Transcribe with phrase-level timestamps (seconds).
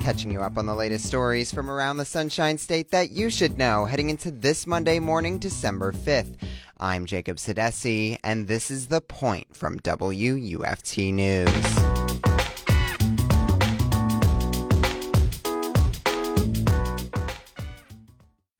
[0.00, 3.58] catching you up on the latest stories from around the Sunshine State that you should
[3.58, 6.36] know heading into this Monday morning, December 5th.
[6.78, 11.50] I'm Jacob Sedesse, and this is The Point from WUFT News.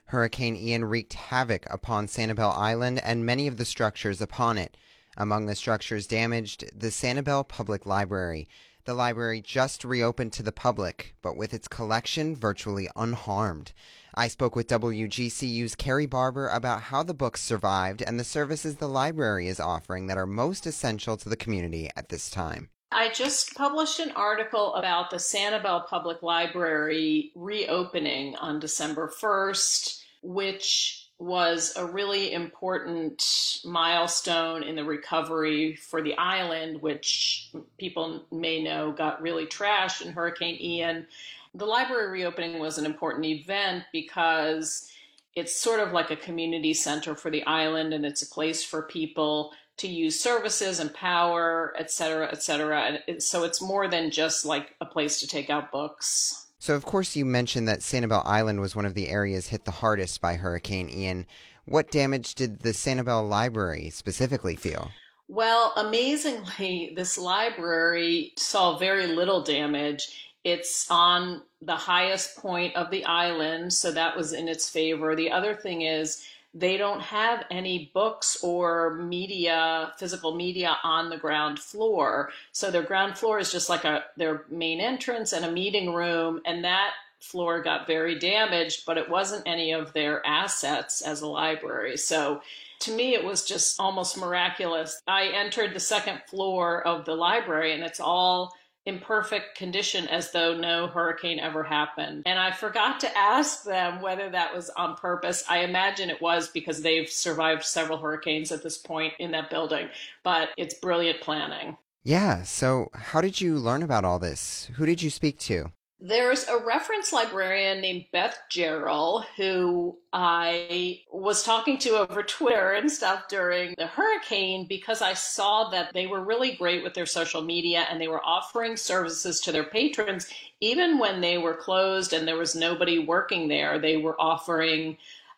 [0.04, 4.76] Hurricane Ian wreaked havoc upon Sanibel Island and many of the structures upon it.
[5.16, 8.46] Among the structures damaged, the Sanibel Public Library.
[8.84, 13.72] The library just reopened to the public, but with its collection virtually unharmed.
[14.14, 18.88] I spoke with WGCU's Cary Barbor about how the books survived and the services the
[18.88, 22.70] library is offering that are most essential to the community at this time.
[22.92, 30.99] I just published an article about the Sanibel Public Library reopening on December 1st, which
[31.20, 33.22] was a really important
[33.64, 40.12] milestone in the recovery for the island, which people may know got really trashed in
[40.12, 41.06] Hurricane Ian.
[41.54, 44.90] The library reopening was an important event because
[45.36, 48.82] it's sort of like a community center for the island and it's a place for
[48.82, 52.98] people to use services and power, et cetera, et cetera.
[53.06, 56.46] And so it's more than just like a place to take out books.
[56.60, 59.70] So, of course, you mentioned that Sanibel Island was one of the areas hit the
[59.70, 61.26] hardest by Hurricane Ian.
[61.64, 64.90] What damage did the Sanibel Library specifically feel?
[65.26, 70.34] Well, amazingly, this library saw very little damage.
[70.44, 75.16] It's on the highest point of the island, so that was in its favor.
[75.16, 76.22] The other thing is,
[76.52, 82.30] they don't have any books or media, physical media on the ground floor.
[82.52, 86.40] So their ground floor is just like a their main entrance and a meeting room,
[86.44, 86.90] and that
[87.20, 91.96] floor got very damaged, but it wasn't any of their assets as a library.
[91.96, 92.40] So
[92.80, 95.02] to me, it was just almost miraculous.
[95.06, 98.54] I entered the second floor of the library, and it's all
[98.86, 102.22] in perfect condition as though no hurricane ever happened.
[102.26, 105.44] And I forgot to ask them whether that was on purpose.
[105.48, 109.88] I imagine it was because they've survived several hurricanes at this point in that building,
[110.22, 111.76] but it's brilliant planning.
[112.02, 114.70] Yeah, so how did you learn about all this?
[114.76, 115.72] Who did you speak to?
[116.02, 122.90] There's a reference librarian named Beth Gerald who I was talking to over Twitter and
[122.90, 127.42] stuff during the hurricane because I saw that they were really great with their social
[127.42, 132.26] media and they were offering services to their patrons even when they were closed and
[132.26, 133.78] there was nobody working there.
[133.78, 134.96] They were offering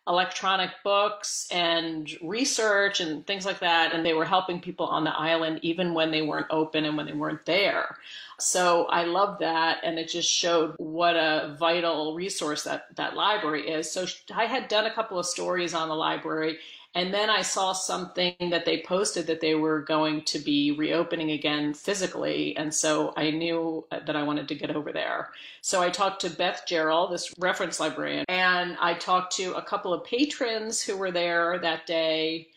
[0.09, 3.93] electronic books and research and things like that.
[3.93, 7.07] And they were helping people on the island even when they weren't open and when
[7.07, 7.97] they weren't there.
[8.41, 9.79] So I love that.
[9.85, 13.91] And it just showed what a vital resource that, that library is.
[13.91, 16.59] So I had done a couple of stories on the library
[16.95, 21.31] and then I saw something that they posted that they were going to be reopening
[21.31, 22.55] again physically.
[22.57, 25.31] And so I knew that I wanted to get over there.
[25.63, 29.95] So I talked to Beth Gerald, this reference librarian, and I talked to a couple
[29.95, 32.49] of patrons who were there that day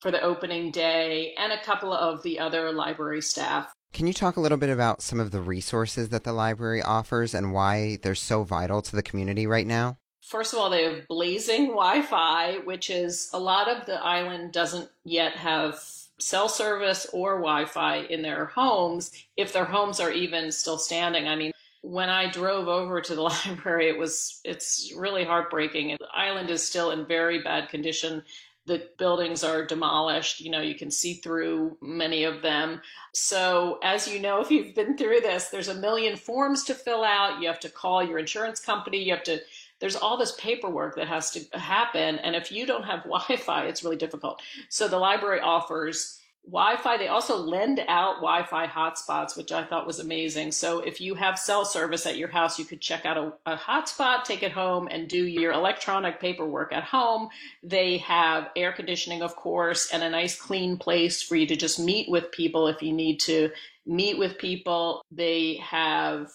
[0.00, 3.72] for the opening day and a couple of the other library staff.
[3.92, 7.32] Can you talk a little bit about some of the resources that the library offers
[7.32, 9.98] and why they're so vital to the community right now?
[10.24, 14.52] First of all, they have blazing Wi Fi, which is a lot of the island
[14.52, 15.78] doesn't yet have
[16.18, 21.28] cell service or Wi Fi in their homes, if their homes are even still standing.
[21.28, 21.52] I mean,
[21.82, 25.96] when I drove over to the library, it was it's really heartbreaking.
[26.00, 28.22] The island is still in very bad condition.
[28.66, 30.40] The buildings are demolished.
[30.40, 32.80] You know, you can see through many of them.
[33.12, 37.04] So, as you know, if you've been through this, there's a million forms to fill
[37.04, 37.40] out.
[37.40, 39.02] You have to call your insurance company.
[39.02, 39.40] You have to
[39.80, 42.18] there's all this paperwork that has to happen.
[42.20, 44.40] And if you don't have Wi Fi, it's really difficult.
[44.68, 46.98] So the library offers Wi Fi.
[46.98, 50.52] They also lend out Wi Fi hotspots, which I thought was amazing.
[50.52, 53.56] So if you have cell service at your house, you could check out a, a
[53.56, 57.28] hotspot, take it home, and do your electronic paperwork at home.
[57.62, 61.80] They have air conditioning, of course, and a nice clean place for you to just
[61.80, 63.50] meet with people if you need to
[63.86, 65.02] meet with people.
[65.10, 66.30] They have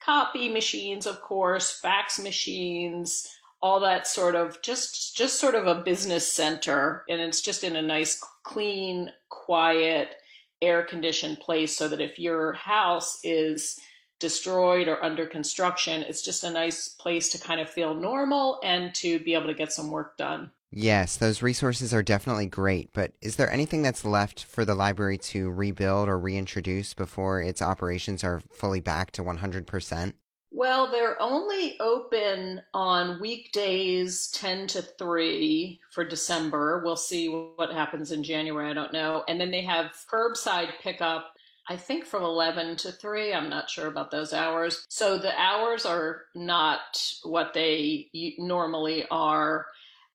[0.00, 3.28] copy machines, of course, fax machines,
[3.62, 7.76] all that sort of just just sort of a business center and it's just in
[7.76, 10.16] a nice clean quiet
[10.60, 13.78] air conditioned place so that if your house is
[14.18, 18.94] destroyed or under construction it's just a nice place to kind of feel normal and
[18.94, 23.12] to be able to get some work done Yes, those resources are definitely great, but
[23.20, 28.24] is there anything that's left for the library to rebuild or reintroduce before its operations
[28.24, 30.14] are fully back to 100%?
[30.54, 36.82] Well, they're only open on weekdays 10 to 3 for December.
[36.84, 38.70] We'll see what happens in January.
[38.70, 39.24] I don't know.
[39.28, 41.32] And then they have curbside pickup
[41.68, 43.32] I think from 11 to 3.
[43.32, 44.84] I'm not sure about those hours.
[44.88, 49.66] So the hours are not what they normally are.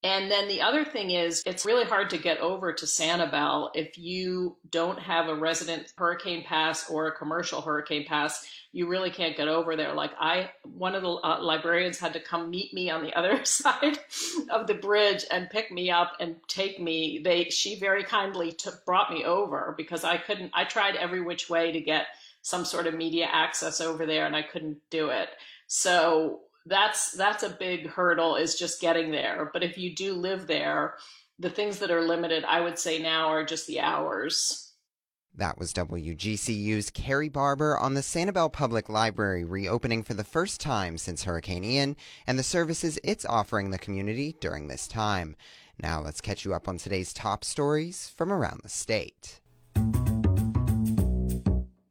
[0.04, 3.98] And then the other thing is, it's really hard to get over to Sanibel if
[3.98, 8.48] you don't have a resident hurricane pass or a commercial hurricane pass.
[8.72, 9.96] You really can't get over there.
[9.96, 13.44] Like I, one of the uh, librarians had to come meet me on the other
[13.46, 13.98] side
[14.52, 17.20] of the bridge and pick me up and take me.
[17.24, 20.52] They, she very kindly took, brought me over because I couldn't.
[20.54, 22.06] I tried every which way to get
[22.44, 25.30] some sort of media access over there, and I couldn't do it.
[25.66, 29.50] So that's that's a big hurdle is just getting there.
[29.54, 30.96] But if you do live there,
[31.40, 34.64] the things that are limited, I would say now are just the hours.
[35.36, 40.98] That was WGCU's Cary Barbor on the Sanibel Public Library reopening for the first time
[40.98, 45.36] since Hurricane Ian and the services it's offering the community during this time.
[45.80, 49.40] Now let's catch you up on today's top stories from around the state.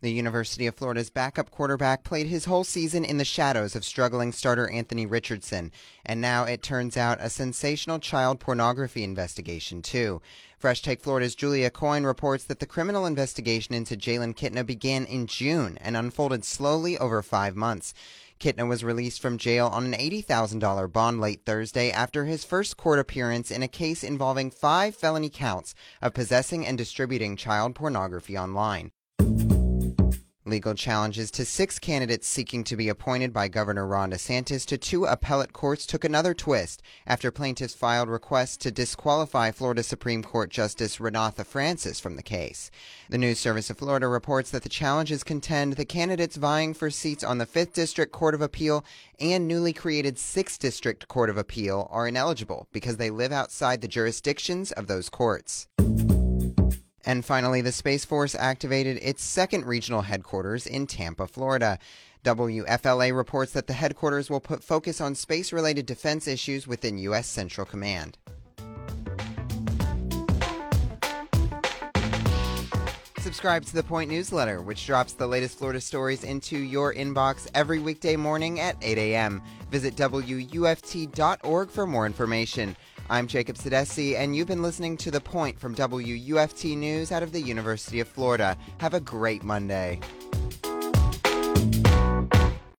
[0.02, 4.30] The University of Florida's backup quarterback played his whole season in the shadows of struggling
[4.30, 5.72] starter Anthony Richardson,
[6.04, 10.20] and now it turns out a sensational child pornography investigation, too.
[10.58, 15.26] Fresh Take Florida's Julia Coyne reports that the criminal investigation into Jalen Kitna began in
[15.26, 17.94] June and unfolded slowly over five months.
[18.38, 22.98] Kitna was released from jail on an $80,000 bond late Thursday after his first court
[22.98, 28.92] appearance in a case involving five felony counts of possessing and distributing child pornography online.
[30.46, 35.04] Legal challenges to six candidates seeking to be appointed by Governor Ron DeSantis to two
[35.04, 40.98] appellate courts took another twist after plaintiffs filed requests to disqualify Florida Supreme Court Justice
[40.98, 42.70] Renatha Francis from the case.
[43.10, 47.24] The News Service of Florida reports that the challenges contend the candidates vying for seats
[47.24, 48.84] on the 5th District Court of Appeal
[49.18, 53.88] and newly created 6th District Court of Appeal are ineligible because they live outside the
[53.88, 55.66] jurisdictions of those courts.
[57.06, 61.78] And finally, the Space Force activated its second regional headquarters in Tampa, Florida.
[62.24, 67.28] WFLA reports that the headquarters will put focus on space related defense issues within U.S.
[67.28, 68.18] Central Command.
[73.18, 77.78] Subscribe to the Point newsletter, which drops the latest Florida stories into your inbox every
[77.78, 79.42] weekday morning at 8 a.m.
[79.70, 82.76] Visit WUFT.org for more information.
[83.08, 87.30] I'm Jacob Sedesse, and you've been listening to The Point from WUFT News out of
[87.30, 88.56] the University of Florida.
[88.78, 90.00] Have a great Monday.